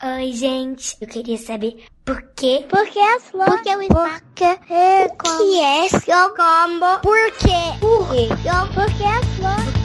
[0.00, 0.96] Oi, gente.
[1.00, 2.64] Eu queria saber por quê?
[2.68, 3.52] Por que as flores?
[3.52, 4.22] Por que o espaço?
[4.22, 5.38] Por que é como?
[5.38, 7.00] que é seu combo?
[7.02, 7.78] Por quê?
[7.80, 8.28] Por quê?
[8.74, 9.78] Por que as flores?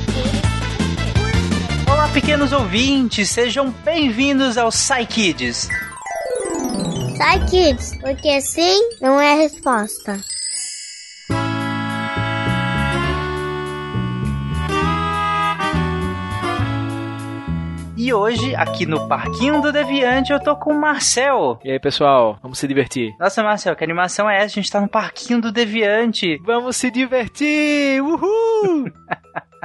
[1.91, 5.67] Olá, pequenos ouvintes, sejam bem-vindos ao Psy Kids.
[7.17, 10.19] Sai, kids, porque sim não é a resposta.
[18.03, 21.57] E hoje, aqui no Parquinho do Deviante, eu tô com o Marcel.
[21.63, 23.15] E aí, pessoal, vamos se divertir.
[23.17, 24.59] Nossa, Marcel, que animação é essa?
[24.59, 26.37] A gente tá no Parquinho do Deviante.
[26.43, 28.03] Vamos se divertir!
[28.03, 28.91] Uhul!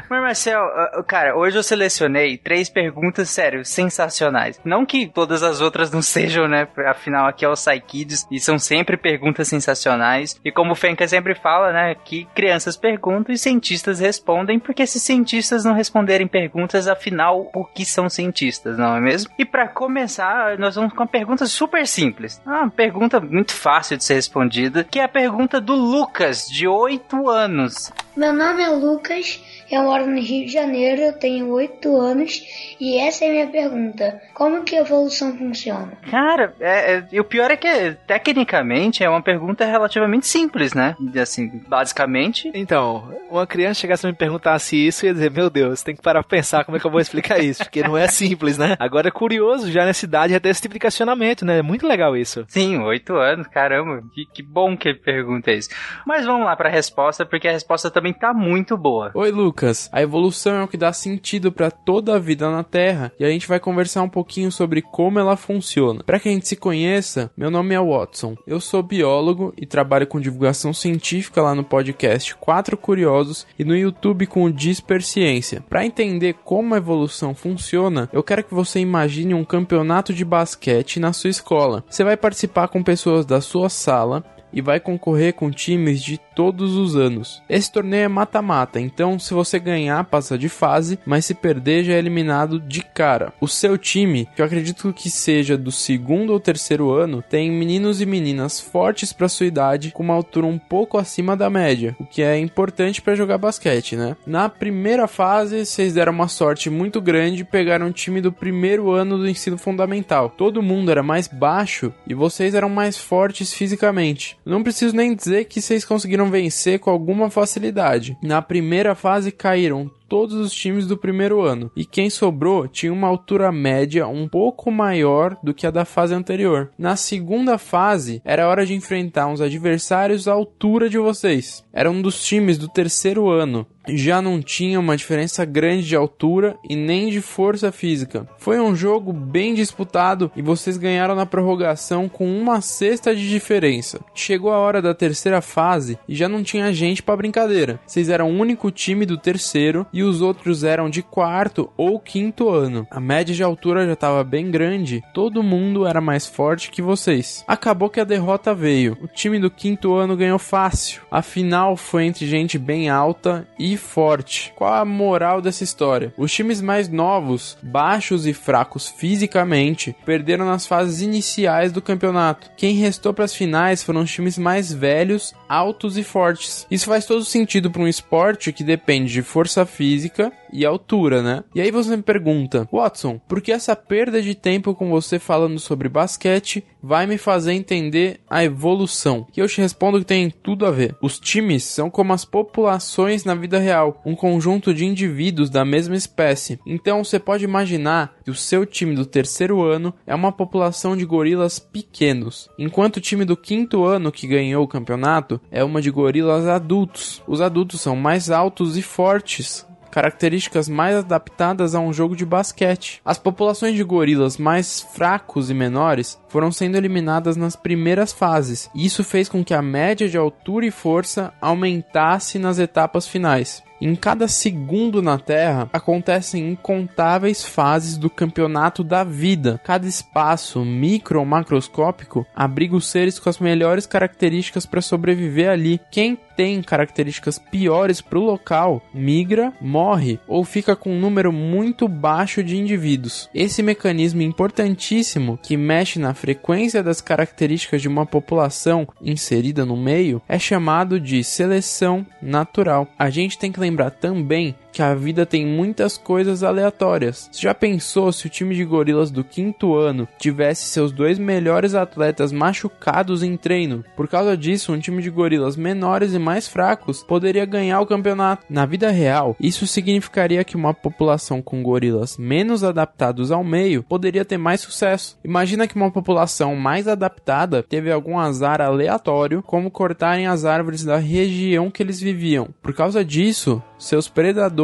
[0.09, 0.61] Mas, Marcel,
[0.97, 4.61] uh, cara, hoje eu selecionei três perguntas, sério, sensacionais.
[4.65, 6.67] Não que todas as outras não sejam, né?
[6.87, 10.41] Afinal, aqui é o Psy Kids e são sempre perguntas sensacionais.
[10.45, 11.95] E como o Fenka sempre fala, né?
[11.95, 17.85] Que crianças perguntam e cientistas respondem, porque se cientistas não responderem perguntas, afinal, o que
[17.85, 19.31] são cientistas, não é mesmo?
[19.39, 22.41] E para começar, nós vamos com uma pergunta super simples.
[22.47, 26.67] Ah, uma pergunta muito fácil de ser respondida, que é a pergunta do Lucas, de
[26.67, 27.93] 8 anos.
[28.17, 32.43] Meu nome é Lucas, eu moro no Rio de Janeiro, eu tenho 8 anos
[32.81, 35.93] e essa é a minha pergunta: como que a evolução funciona?
[36.11, 40.97] Cara, é, é- e o pior é que, tecnicamente, é uma pergunta relativamente simples, né?
[41.21, 42.51] Assim, basicamente.
[42.55, 46.03] Então, uma criança chegasse e me perguntasse isso e ia dizer, meu Deus, tem que
[46.03, 48.77] parar pra pensar como é que eu vou explicar isso, porque não é simples, né?
[48.79, 51.59] Agora é curioso, já nessa idade já ter esse tipo de questionamento, né?
[51.59, 52.45] É muito legal isso.
[52.49, 55.69] Sim, oito anos, caramba, que, que bom que ele pergunta isso.
[56.07, 59.11] Mas vamos lá pra resposta, porque a resposta também tá muito boa.
[59.15, 59.58] Oi, Lucas.
[59.93, 63.31] A evolução é o que dá sentido para toda a vida na Terra e a
[63.31, 66.05] gente vai conversar um pouquinho sobre como ela funciona.
[66.05, 68.37] Para que a gente se conheça, meu nome é Watson.
[68.47, 73.77] Eu sou biólogo e trabalho com divulgação científica lá no podcast Quatro Curiosos e no
[73.77, 75.65] YouTube com o Disper Ciência.
[75.69, 81.01] Para entender como a evolução funciona, eu quero que você imagine um campeonato de basquete
[81.01, 81.85] na sua escola.
[81.89, 86.77] Você vai participar com pessoas da sua sala e vai concorrer com times de todos
[86.77, 87.43] os anos.
[87.49, 91.95] Esse torneio é mata-mata, então se você ganhar, passa de fase, mas se perder, já
[91.95, 93.33] é eliminado de cara.
[93.41, 98.01] O seu time, que eu acredito que seja do segundo ou terceiro ano, tem meninos
[98.01, 102.07] e meninas fortes para sua idade, com uma altura um pouco acima da média, o
[102.07, 104.17] que é importante para jogar basquete, né?
[104.27, 108.91] Na primeira fase, vocês deram uma sorte muito grande e pegaram o time do primeiro
[108.91, 110.31] ano do ensino fundamental.
[110.31, 114.38] Todo mundo era mais baixo e vocês eram mais fortes fisicamente.
[114.49, 118.17] Não preciso nem dizer que vocês conseguiram vencer com alguma facilidade.
[118.23, 121.71] Na primeira fase caíram todos os times do primeiro ano.
[121.77, 126.15] E quem sobrou tinha uma altura média um pouco maior do que a da fase
[126.15, 126.71] anterior.
[126.79, 131.63] Na segunda fase, era hora de enfrentar uns adversários à altura de vocês.
[131.71, 133.67] Era um dos times do terceiro ano.
[133.89, 138.29] Já não tinha uma diferença grande de altura e nem de força física.
[138.39, 144.01] Foi um jogo bem disputado e vocês ganharam na prorrogação com uma cesta de diferença.
[144.15, 147.81] Chegou a hora da terceira fase e já não tinha gente para brincadeira.
[147.87, 152.49] Vocês eram o único time do terceiro e os outros eram de quarto ou quinto
[152.51, 152.87] ano.
[152.91, 157.45] A média de altura já estava bem grande, todo mundo era mais forte que vocês.
[157.47, 158.97] Acabou que a derrota veio.
[159.03, 161.03] O time do quinto ano ganhou fácil.
[161.11, 164.53] A final foi entre gente bem alta e forte.
[164.55, 166.13] Qual a moral dessa história?
[166.17, 172.51] Os times mais novos, baixos e fracos fisicamente, perderam nas fases iniciais do campeonato.
[172.57, 176.67] Quem restou para as finais foram os times mais velhos, altos e fortes.
[176.71, 181.45] Isso faz todo sentido para um esporte que depende de força física e altura, né?
[181.55, 185.59] E aí você me pergunta, Watson, por que essa perda de tempo com você falando
[185.59, 189.27] sobre basquete vai me fazer entender a evolução?
[189.37, 190.97] E eu te respondo que tem tudo a ver.
[191.03, 195.97] Os times são como as populações na vida real, um conjunto de indivíduos da mesma
[195.97, 196.59] espécie.
[196.67, 201.05] Então você pode imaginar que o seu time do terceiro ano é uma população de
[201.05, 205.91] gorilas pequenos, enquanto o time do quinto ano que ganhou o campeonato é uma de
[205.91, 207.23] gorilas adultos.
[207.27, 213.01] Os adultos são mais altos e fortes, características mais adaptadas a um jogo de basquete.
[213.05, 218.87] As populações de gorilas mais fracos e menores foram sendo eliminadas nas primeiras fases, e
[218.87, 223.63] isso fez com que a média de altura e força aumentasse nas etapas finais.
[223.81, 229.61] Em cada segundo na Terra acontecem incontáveis fases do campeonato da vida.
[229.65, 235.81] Cada espaço, micro ou macroscópico, abriga os seres com as melhores características para sobreviver ali.
[235.91, 241.89] Quem tem características piores para o local migra, morre ou fica com um número muito
[241.89, 243.29] baixo de indivíduos.
[243.35, 250.23] Esse mecanismo importantíssimo que mexe na frequência das características de uma população inserida no meio
[250.29, 252.87] é chamado de seleção natural.
[252.97, 257.29] A gente tem que lembrar também que a vida tem muitas coisas aleatórias.
[257.33, 261.75] Você já pensou se o time de gorilas do quinto ano tivesse seus dois melhores
[261.75, 263.85] atletas machucados em treino?
[263.97, 268.45] Por causa disso, um time de gorilas menores e mais fracos poderia ganhar o campeonato.
[268.49, 274.25] Na vida real, isso significaria que uma população com gorilas menos adaptados ao meio poderia
[274.25, 275.19] ter mais sucesso.
[275.25, 280.99] Imagina que uma população mais adaptada teve algum azar aleatório, como cortarem as árvores da
[280.99, 282.49] região que eles viviam.
[282.63, 284.58] Por causa disso, seus predadores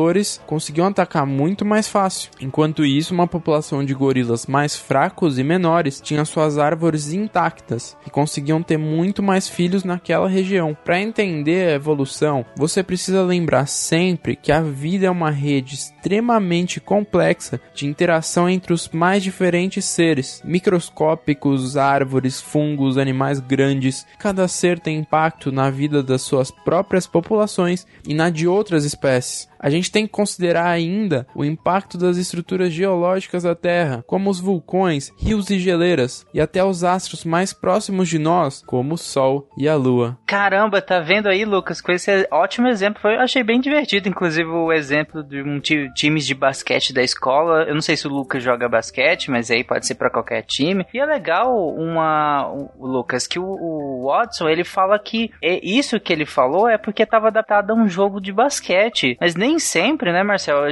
[0.47, 2.31] conseguiam atacar muito mais fácil.
[2.41, 8.11] Enquanto isso, uma população de gorilas mais fracos e menores tinha suas árvores intactas e
[8.11, 10.77] conseguiam ter muito mais filhos naquela região.
[10.85, 16.81] Para entender a evolução, você precisa lembrar sempre que a vida é uma rede extremamente
[16.81, 24.07] complexa de interação entre os mais diferentes seres, microscópicos, árvores, fungos, animais grandes.
[24.19, 29.49] Cada ser tem impacto na vida das suas próprias populações e na de outras espécies.
[29.65, 34.39] A gente tem que considerar ainda o impacto das estruturas geológicas da Terra, como os
[34.39, 39.49] vulcões, rios e geleiras, e até os astros mais próximos de nós, como o Sol
[39.57, 40.19] e a Lua.
[40.27, 41.81] Caramba, tá vendo aí, Lucas?
[41.81, 46.27] Com esse ótimo exemplo, eu achei bem divertido, inclusive o exemplo de um time, times
[46.27, 47.63] de basquete da escola.
[47.63, 50.85] Eu não sei se o Lucas joga basquete, mas aí pode ser para qualquer time.
[50.93, 55.99] E é legal uma, o Lucas que o, o Watson ele fala que é isso
[55.99, 59.59] que ele falou é porque estava adaptado a um jogo de basquete, mas nem nem
[59.59, 60.65] sempre, né, Marcel?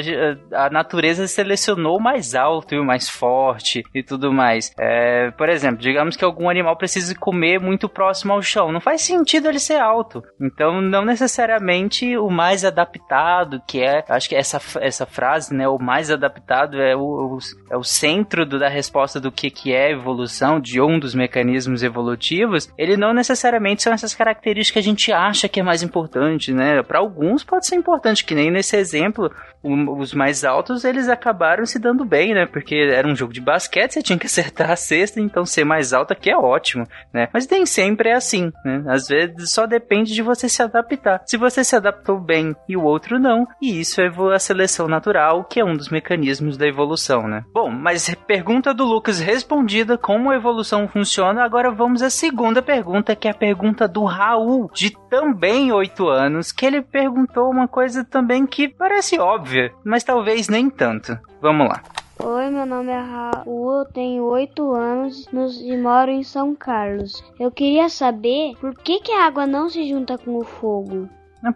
[0.52, 4.72] A natureza selecionou o mais alto e o mais forte e tudo mais.
[4.78, 8.72] É, por exemplo, digamos que algum animal precise comer muito próximo ao chão.
[8.72, 10.22] Não faz sentido ele ser alto.
[10.40, 15.78] Então, não necessariamente o mais adaptado, que é, acho que essa, essa frase, né, o
[15.78, 17.38] mais adaptado é o, o
[17.70, 21.82] é o centro do, da resposta do que, que é evolução, de um dos mecanismos
[21.82, 22.70] evolutivos.
[22.76, 26.82] Ele não necessariamente são essas características que a gente acha que é mais importante, né?
[26.82, 29.30] Para alguns pode ser importante, que nem nesse esse exemplo,
[29.62, 32.46] os mais altos, eles acabaram se dando bem, né?
[32.46, 35.92] Porque era um jogo de basquete, você tinha que acertar a cesta, então ser mais
[35.92, 37.28] alto aqui é ótimo, né?
[37.32, 38.84] Mas nem sempre é assim, né?
[38.88, 41.22] Às vezes só depende de você se adaptar.
[41.26, 45.44] Se você se adaptou bem e o outro não, e isso é a seleção natural,
[45.44, 47.44] que é um dos mecanismos da evolução, né?
[47.52, 53.14] Bom, mas pergunta do Lucas respondida, como a evolução funciona, agora vamos à segunda pergunta,
[53.14, 58.04] que é a pergunta do Raul, de também 8 anos, que ele perguntou uma coisa
[58.04, 61.18] também que parece óbvia, mas talvez nem tanto.
[61.40, 61.82] Vamos lá.
[62.22, 65.26] Oi, meu nome é Raul, tenho 8 anos
[65.62, 67.24] e moro em São Carlos.
[67.40, 71.08] Eu queria saber por que, que a água não se junta com o fogo.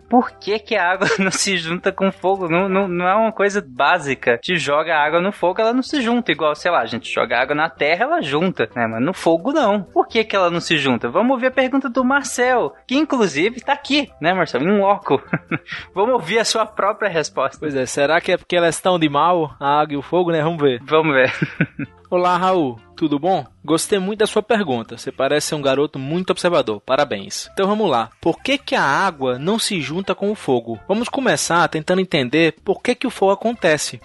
[0.08, 2.48] Por que, que a água não se junta com fogo?
[2.48, 4.38] Não, não, não é uma coisa básica.
[4.38, 6.32] Te joga água no fogo, ela não se junta.
[6.32, 8.86] Igual, sei lá, a gente joga água na terra, ela junta, né?
[8.86, 9.82] Mas no fogo não.
[9.82, 11.08] Por que, que ela não se junta?
[11.08, 14.62] Vamos ouvir a pergunta do Marcel, que inclusive tá aqui, né, Marcel?
[14.62, 15.22] Em um loco.
[15.94, 17.58] Vamos ouvir a sua própria resposta.
[17.58, 20.32] Pois é, será que é porque elas estão de mal, a água e o fogo,
[20.32, 20.42] né?
[20.42, 20.80] Vamos ver.
[20.84, 21.32] Vamos ver.
[22.08, 22.79] Olá, Raul.
[22.94, 23.44] Tudo bom?
[23.64, 24.97] Gostei muito da sua pergunta.
[24.97, 26.81] Você parece ser um garoto muito observador.
[26.81, 27.49] Parabéns.
[27.53, 28.11] Então vamos lá.
[28.20, 30.79] Por que, que a água não se junta com o fogo?
[30.87, 34.00] Vamos começar tentando entender por que, que o fogo acontece.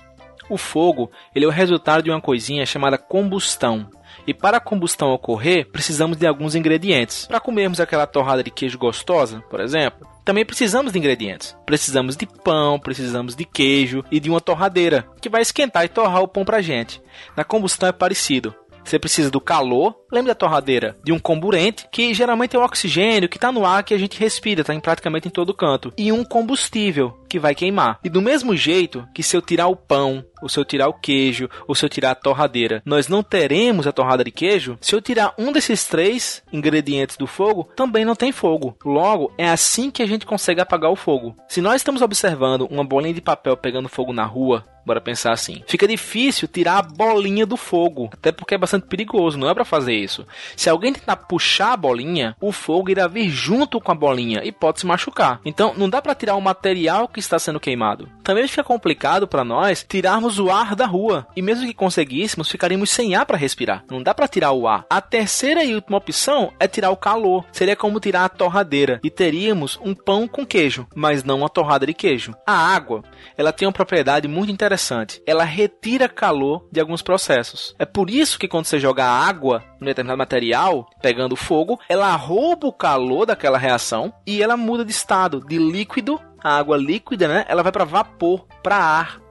[0.49, 3.87] O fogo ele é o resultado de uma coisinha chamada combustão.
[4.25, 7.27] E para a combustão ocorrer, precisamos de alguns ingredientes.
[7.27, 11.55] Para comermos aquela torrada de queijo gostosa, por exemplo, também precisamos de ingredientes.
[11.65, 16.21] Precisamos de pão, precisamos de queijo e de uma torradeira, que vai esquentar e torrar
[16.21, 17.01] o pão pra gente.
[17.35, 18.53] Na combustão é parecido.
[18.83, 20.97] Você precisa do calor, lembra da torradeira?
[21.03, 24.19] De um comburente, que geralmente é o oxigênio que está no ar que a gente
[24.19, 25.93] respira, está em praticamente em todo canto.
[25.97, 27.97] E um combustível, que vai queimar.
[28.03, 30.93] E do mesmo jeito que se eu tirar o pão, ou se eu tirar o
[30.93, 34.93] queijo, ou se eu tirar a torradeira, nós não teremos a torrada de queijo, se
[34.93, 38.75] eu tirar um desses três ingredientes do fogo, também não tem fogo.
[38.83, 41.33] Logo, é assim que a gente consegue apagar o fogo.
[41.47, 45.61] Se nós estamos observando uma bolinha de papel pegando fogo na rua, Bora pensar assim.
[45.67, 49.63] Fica difícil tirar a bolinha do fogo, até porque é bastante perigoso, não é para
[49.63, 50.25] fazer isso.
[50.55, 54.51] Se alguém tentar puxar a bolinha, o fogo irá vir junto com a bolinha e
[54.51, 55.39] pode se machucar.
[55.45, 58.09] Então, não dá para tirar o material que está sendo queimado.
[58.23, 61.27] Também fica complicado para nós tirarmos o ar da rua.
[61.35, 63.83] E mesmo que conseguíssemos, ficaríamos sem ar para respirar.
[63.89, 64.85] Não dá para tirar o ar.
[64.89, 67.45] A terceira e última opção é tirar o calor.
[67.51, 71.85] Seria como tirar a torradeira e teríamos um pão com queijo, mas não uma torrada
[71.85, 72.33] de queijo.
[72.45, 73.03] A água,
[73.37, 75.21] ela tem uma propriedade muito interessante.
[75.25, 77.75] Ela retira calor de alguns processos.
[77.77, 82.67] É por isso que quando você joga água em determinado material, pegando fogo, ela rouba
[82.67, 87.45] o calor daquela reação e ela muda de estado de líquido a água líquida, né,
[87.47, 89.21] ela vai para vapor, para ar.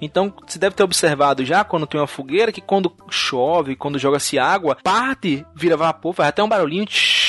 [0.00, 4.38] Então, você deve ter observado já quando tem uma fogueira que quando chove, quando joga-se
[4.38, 7.19] água, parte vira vapor, faz até um barulhinho, tsh,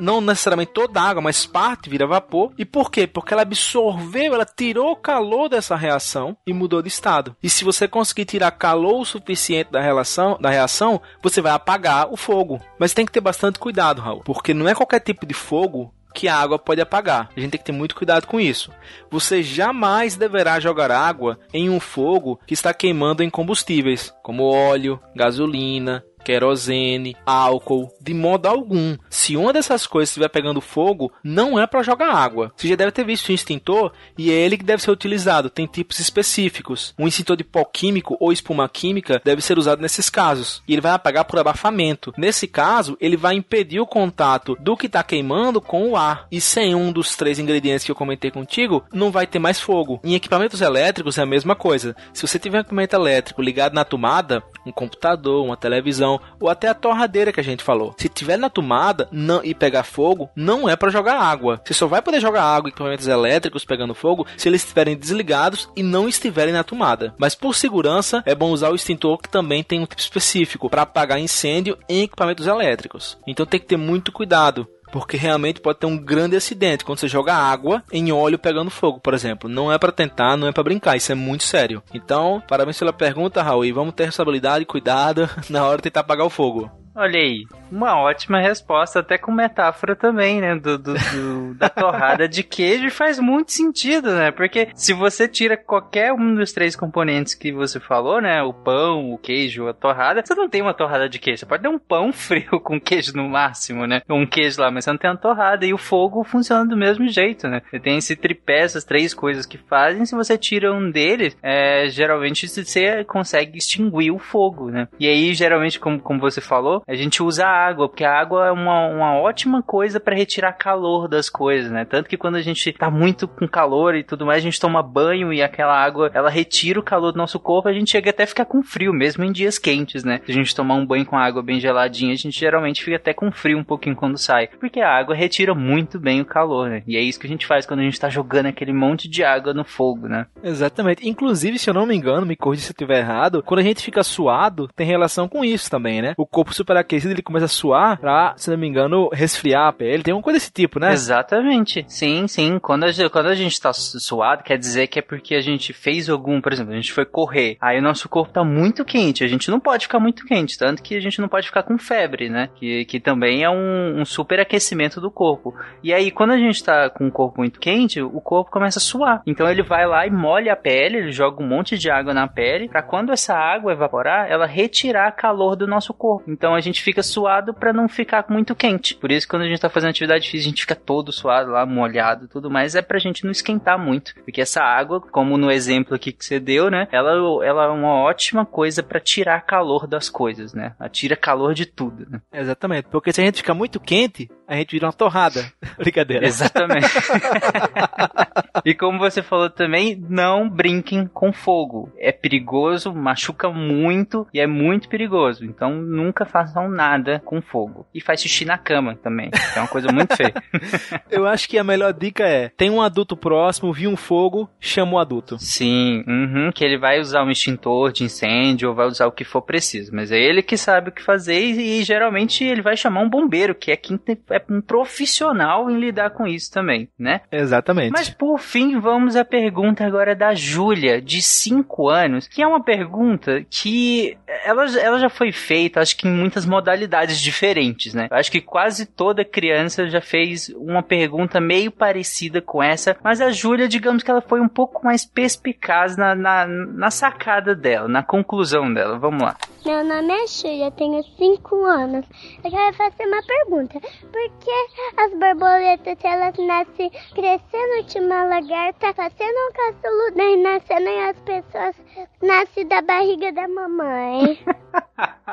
[0.00, 2.52] não necessariamente toda a água, mas parte vira vapor.
[2.58, 3.06] E por quê?
[3.06, 7.36] Porque ela absorveu, ela tirou o calor dessa reação e mudou de estado.
[7.42, 12.12] E se você conseguir tirar calor o suficiente da relação, da reação, você vai apagar
[12.12, 12.60] o fogo.
[12.78, 16.26] Mas tem que ter bastante cuidado, Raul, porque não é qualquer tipo de fogo que
[16.26, 17.28] a água pode apagar.
[17.36, 18.72] A gente tem que ter muito cuidado com isso.
[19.10, 25.00] Você jamais deverá jogar água em um fogo que está queimando em combustíveis, como óleo,
[25.14, 28.98] gasolina, querosene, álcool, de modo algum.
[29.08, 32.52] Se uma dessas coisas estiver pegando fogo, não é para jogar água.
[32.54, 35.48] Você já deve ter visto um extintor e é ele que deve ser utilizado.
[35.48, 36.92] Tem tipos específicos.
[36.98, 40.62] Um extintor de pó químico ou espuma química deve ser usado nesses casos.
[40.68, 42.12] E ele vai apagar por abafamento.
[42.18, 46.26] Nesse caso, ele vai impedir o contato do que está queimando com o ar.
[46.30, 49.98] E sem um dos três ingredientes que eu comentei contigo, não vai ter mais fogo.
[50.04, 51.96] Em equipamentos elétricos é a mesma coisa.
[52.12, 56.68] Se você tiver um equipamento elétrico ligado na tomada, um computador, uma televisão, ou até
[56.68, 57.94] a torradeira que a gente falou.
[57.98, 61.60] Se tiver na tomada não, e pegar fogo, não é para jogar água.
[61.64, 65.68] Você só vai poder jogar água em equipamentos elétricos pegando fogo se eles estiverem desligados
[65.76, 67.14] e não estiverem na tomada.
[67.18, 70.82] Mas por segurança, é bom usar o extintor que também tem um tipo específico para
[70.82, 73.18] apagar incêndio em equipamentos elétricos.
[73.26, 74.66] Então tem que ter muito cuidado.
[74.90, 79.00] Porque realmente pode ter um grande acidente quando você joga água em óleo pegando fogo,
[79.00, 79.48] por exemplo.
[79.48, 81.82] Não é para tentar, não é para brincar, isso é muito sério.
[81.92, 86.00] Então, parabéns pela pergunta, Raul, e vamos ter responsabilidade e cuidado na hora de tentar
[86.00, 86.70] apagar o fogo.
[87.00, 90.56] Olha aí, uma ótima resposta, até com metáfora também, né?
[90.56, 94.32] Do, do, do da torrada de queijo faz muito sentido, né?
[94.32, 98.42] Porque se você tira qualquer um dos três componentes que você falou, né?
[98.42, 101.38] O pão, o queijo, a torrada, você não tem uma torrada de queijo.
[101.38, 104.02] Você pode ter um pão frio com queijo no máximo, né?
[104.08, 105.64] Um queijo lá, mas você não tem uma torrada.
[105.64, 107.62] E o fogo funciona do mesmo jeito, né?
[107.70, 110.04] Você tem esse tripé, essas três coisas que fazem.
[110.04, 114.88] Se você tira um deles, é, geralmente você consegue extinguir o fogo, né?
[114.98, 118.50] E aí, geralmente, como, como você falou, a gente usa água, porque a água é
[118.50, 121.84] uma, uma ótima coisa para retirar calor das coisas, né?
[121.84, 124.82] Tanto que quando a gente tá muito com calor e tudo mais, a gente toma
[124.82, 128.22] banho e aquela água, ela retira o calor do nosso corpo, a gente chega até
[128.22, 130.22] a ficar com frio, mesmo em dias quentes, né?
[130.24, 133.12] Se a gente tomar um banho com água bem geladinha, a gente geralmente fica até
[133.12, 136.82] com frio um pouquinho quando sai, porque a água retira muito bem o calor, né?
[136.86, 139.22] E é isso que a gente faz quando a gente tá jogando aquele monte de
[139.22, 140.26] água no fogo, né?
[140.42, 141.06] Exatamente.
[141.06, 143.82] Inclusive, se eu não me engano, me corrija se eu estiver errado, quando a gente
[143.82, 146.14] fica suado, tem relação com isso também, né?
[146.16, 150.02] O corpo superaquecido, ele começa a suar pra, se não me engano, resfriar a pele.
[150.02, 150.92] Tem uma coisa desse tipo, né?
[150.92, 151.84] Exatamente.
[151.88, 152.58] Sim, sim.
[152.58, 155.72] Quando a, gente, quando a gente tá suado, quer dizer que é porque a gente
[155.72, 157.56] fez algum, por exemplo, a gente foi correr.
[157.60, 159.24] Aí o nosso corpo tá muito quente.
[159.24, 160.58] A gente não pode ficar muito quente.
[160.58, 162.50] Tanto que a gente não pode ficar com febre, né?
[162.54, 165.54] Que, que também é um, um superaquecimento do corpo.
[165.82, 168.82] E aí, quando a gente tá com o corpo muito quente, o corpo começa a
[168.82, 169.22] suar.
[169.26, 172.28] Então ele vai lá e molha a pele, ele joga um monte de água na
[172.28, 176.30] pele, para quando essa água evaporar, ela retirar calor do nosso corpo.
[176.30, 178.94] Então a gente fica suado para não ficar muito quente.
[178.94, 181.64] Por isso, quando a gente tá fazendo atividade física, a gente fica todo suado lá,
[181.64, 184.14] molhado e tudo mais, é pra gente não esquentar muito.
[184.24, 186.88] Porque essa água, como no exemplo aqui que você deu, né?
[186.92, 187.12] Ela,
[187.44, 190.74] ela é uma ótima coisa para tirar calor das coisas, né?
[190.78, 192.20] Ela tira calor de tudo, né?
[192.32, 192.88] Exatamente.
[192.90, 195.52] Porque se a gente fica muito quente, a gente vira uma torrada.
[195.78, 196.26] Brincadeira.
[196.26, 196.86] Exatamente.
[198.68, 201.92] e como você falou também, não brinquem com fogo.
[201.98, 205.44] É perigoso, machuca muito e é muito perigoso.
[205.44, 207.86] Então nunca façam nada com fogo.
[207.94, 209.30] E faz xixi na cama também.
[209.56, 210.34] é uma coisa muito feia.
[211.10, 214.94] Eu acho que a melhor dica é: tem um adulto próximo, viu um fogo, chama
[214.94, 215.38] o adulto.
[215.38, 219.24] Sim, uhum, que ele vai usar um extintor de incêndio ou vai usar o que
[219.24, 219.94] for preciso.
[219.94, 223.08] Mas é ele que sabe o que fazer e, e geralmente ele vai chamar um
[223.08, 223.98] bombeiro, que é quem
[224.30, 227.22] é um profissional em lidar com isso também, né?
[227.30, 227.92] Exatamente.
[227.92, 232.62] Mas por fim, vamos à pergunta agora da Júlia, de 5 anos, que é uma
[232.62, 238.08] pergunta que ela, ela já foi feita, acho que em muitas modalidades diferentes, né?
[238.10, 243.30] Acho que quase toda criança já fez uma pergunta meio parecida com essa, mas a
[243.30, 248.02] Júlia, digamos que ela foi um pouco mais perspicaz na, na, na sacada dela, na
[248.02, 248.98] conclusão dela.
[248.98, 249.36] Vamos lá.
[249.64, 252.06] Meu nome é Júlia, tenho 5 anos.
[252.44, 253.80] Eu quero fazer uma pergunta.
[253.80, 254.50] Por que
[254.96, 261.18] as borboletas, elas nascem crescendo de uma lagarta, fazendo um casulo, daí nascendo e as
[261.20, 261.76] pessoas
[262.22, 264.38] nascem da barriga da mamãe?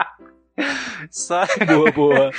[1.11, 1.43] Só...
[1.65, 2.31] Boa, boa.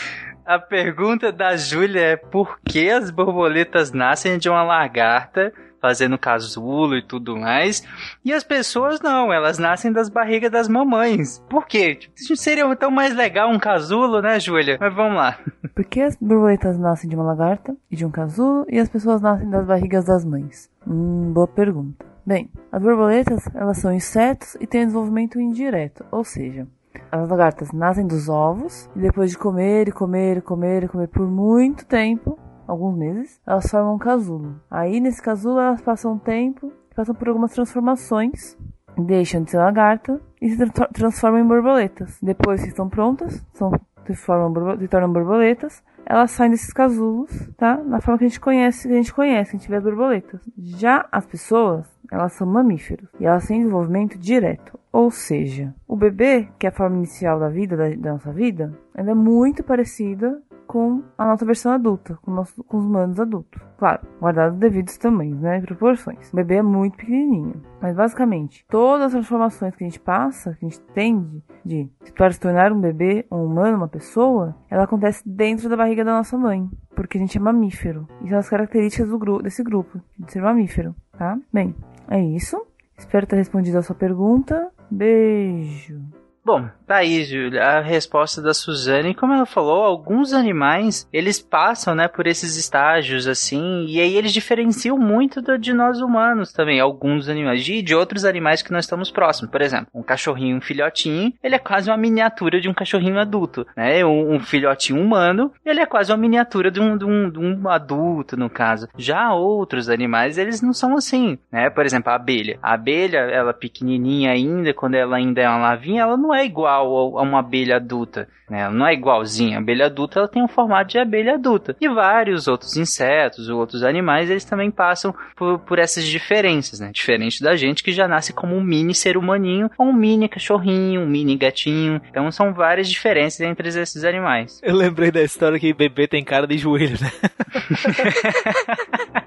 [0.45, 6.97] A pergunta da Júlia é por que as borboletas nascem de uma lagarta fazendo casulo
[6.97, 7.83] e tudo mais.
[8.25, 11.42] E as pessoas não, elas nascem das barrigas das mamães.
[11.49, 11.95] Por quê?
[11.95, 14.78] Tipo, seria tão mais legal um casulo, né, Júlia?
[14.80, 15.38] Mas vamos lá.
[15.75, 19.21] Por que as borboletas nascem de uma lagarta e de um casulo e as pessoas
[19.21, 20.71] nascem das barrigas das mães?
[20.87, 22.04] Hum, boa pergunta.
[22.25, 26.66] Bem, as borboletas, elas são insetos e têm desenvolvimento indireto, ou seja,
[27.12, 31.09] As lagartas nascem dos ovos e depois de comer e comer e comer e comer
[31.09, 34.61] por muito tempo, alguns meses, elas formam um casulo.
[34.70, 38.56] Aí nesse casulo elas passam um tempo, passam por algumas transformações,
[38.96, 42.18] deixam de ser lagarta e se tra transformam em borboletas.
[42.23, 43.70] Depois que estão prontas, são,
[44.06, 47.76] se, formam, se tornam borboletas, elas saem desses casulos, tá?
[47.78, 50.40] Na forma que a gente conhece, que a gente conhece, a gente vê as borboletas.
[50.56, 54.78] Já as pessoas, elas são mamíferos e elas têm desenvolvimento direto.
[54.92, 58.73] Ou seja, o bebê, que é a forma inicial da vida, da, da nossa vida,
[58.94, 60.40] ela é muito parecida
[60.76, 63.62] com a nossa versão adulta, com, nosso, com os humanos adultos.
[63.78, 65.59] Claro, guardados devidos tamanhos, né?
[65.62, 66.30] Proporções.
[66.30, 67.62] O bebê é muito pequenininho.
[67.80, 72.38] Mas basicamente, todas as transformações que a gente passa, que a gente tende de se
[72.38, 76.68] tornar um bebê, um humano, uma pessoa, ela acontece dentro da barriga da nossa mãe.
[76.95, 78.06] Porque a gente é mamífero.
[78.23, 81.38] E são as características do gru desse grupo, de ser mamífero, tá?
[81.50, 81.75] Bem,
[82.11, 82.62] é isso.
[82.99, 84.71] Espero ter respondido a sua pergunta.
[84.90, 86.02] Beijo.
[86.47, 89.17] Bom, tá aí, Júlia, a resposta da Suzane.
[89.17, 94.33] Como ela falou, alguns animais, eles passam, né, por esses estágios, assim, e aí eles
[94.33, 98.85] diferenciam muito do, de nós humanos também, alguns animais, de, de outros animais que nós
[98.85, 99.50] estamos próximos.
[99.50, 103.67] Por exemplo, um cachorrinho, um filhotinho, ele é quase uma miniatura de um cachorrinho adulto,
[103.76, 104.05] né?
[104.05, 107.69] Um, um filhotinho humano, ele é quase uma miniatura de um, de, um, de um
[107.69, 108.87] adulto, no caso.
[108.97, 111.69] Já outros animais, eles não são assim, né?
[111.71, 112.57] Por exemplo, a abelha.
[112.62, 117.19] A abelha, ela pequenininha ainda, quando ela ainda é uma lavinha, ela não é igual
[117.19, 118.61] a uma abelha adulta, né?
[118.61, 119.57] Ela não é igualzinha.
[119.57, 121.76] A abelha adulta ela tem um formato de abelha adulta.
[121.81, 126.90] E vários outros insetos, outros animais, eles também passam por, por essas diferenças, né?
[126.93, 131.00] Diferente da gente que já nasce como um mini ser humaninho, ou um mini cachorrinho,
[131.00, 132.00] um mini gatinho.
[132.11, 134.61] Então são várias diferenças entre esses animais.
[134.62, 137.11] Eu lembrei da história que bebê tem cara de joelho, né?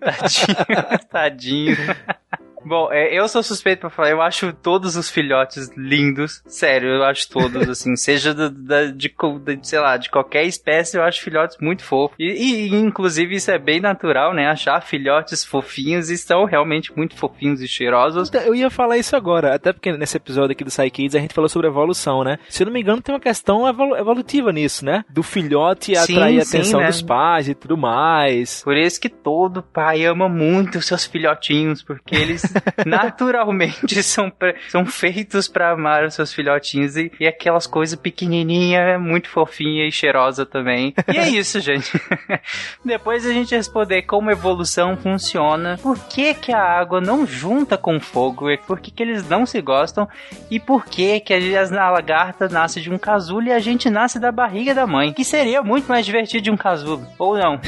[0.00, 1.76] tadinho, tadinho.
[2.68, 7.04] Bom, é, eu sou suspeito pra falar, eu acho todos os filhotes lindos, sério, eu
[7.04, 11.22] acho todos, assim, seja do, da, de, de, sei lá, de qualquer espécie, eu acho
[11.22, 12.14] filhotes muito fofos.
[12.18, 14.46] E, e, inclusive, isso é bem natural, né?
[14.46, 18.28] Achar filhotes fofinhos e são realmente muito fofinhos e cheirosos.
[18.28, 21.34] Então, eu ia falar isso agora, até porque nesse episódio aqui do Psy a gente
[21.34, 22.38] falou sobre evolução, né?
[22.50, 25.04] Se eu não me engano, tem uma questão evolu evolutiva nisso, né?
[25.08, 26.86] Do filhote atrair sim, a atenção sim, né?
[26.88, 28.62] dos pais e tudo mais.
[28.62, 32.42] Por isso que todo pai ama muito seus filhotinhos, porque eles
[32.86, 34.32] naturalmente são,
[34.68, 39.92] são feitos para amar os seus filhotinhos e, e aquelas coisas pequenininha, muito fofinha e
[39.92, 40.94] cheirosa também.
[41.12, 41.90] E é isso, gente.
[42.84, 48.00] Depois a gente responder como evolução funciona, por que que a água não junta com
[48.00, 50.08] fogo, por que que eles não se gostam
[50.50, 54.32] e por que que as lagartas nascem de um casulo e a gente nasce da
[54.32, 57.60] barriga da mãe, que seria muito mais divertido de um casulo, ou não.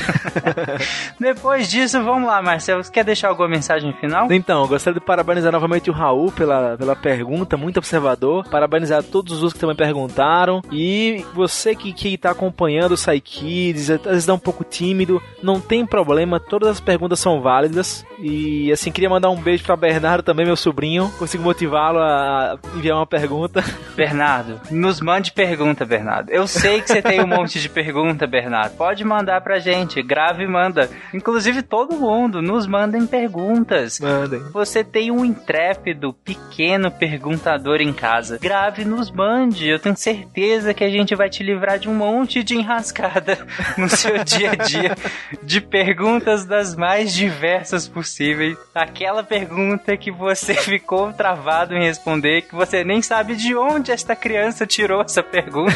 [1.18, 4.30] Depois disso, vamos lá, Marcelo, você quer deixar alguma mensagem final?
[4.32, 8.48] Então, gostaria de parabenizar novamente o Raul pela, pela pergunta, muito observador.
[8.48, 10.62] Parabenizar todos os que também perguntaram.
[10.72, 15.60] E você que, que tá acompanhando o Psykids, às vezes dá um pouco tímido, não
[15.60, 18.04] tem problema, todas as perguntas são válidas.
[18.18, 21.10] E assim, queria mandar um beijo para Bernardo também, meu sobrinho.
[21.18, 23.62] Consigo motivá-lo a enviar uma pergunta.
[23.94, 26.30] Bernardo, nos mande pergunta, Bernardo.
[26.30, 28.76] Eu sei que você tem um monte de pergunta, Bernardo.
[28.76, 30.88] Pode mandar pra gente, grave e manda.
[31.12, 34.00] Inclusive todo mundo, nos mandem perguntas.
[34.00, 34.40] Mandem.
[34.52, 39.68] Você você tem um intrépido, pequeno perguntador em casa, grave nos mande.
[39.68, 43.36] Eu tenho certeza que a gente vai te livrar de um monte de enrascada
[43.76, 44.96] no seu dia a dia,
[45.42, 48.56] de perguntas das mais diversas possíveis.
[48.72, 54.14] Aquela pergunta que você ficou travado em responder, que você nem sabe de onde esta
[54.14, 55.74] criança tirou essa pergunta.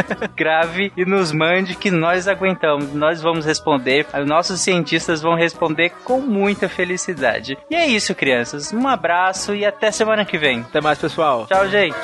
[0.36, 2.92] grave e nos mande que nós aguentamos.
[2.92, 4.06] Nós vamos responder.
[4.14, 7.56] Os nossos cientistas vão responder com muita felicidade.
[7.70, 8.72] E é isso, crianças.
[8.72, 10.60] Um abraço e até semana que vem.
[10.60, 11.46] Até mais, pessoal.
[11.46, 11.96] Tchau, gente.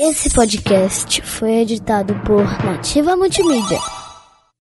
[0.00, 4.01] Esse podcast foi editado por Nativa Multimídia.